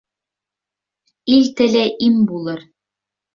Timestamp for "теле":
1.59-1.85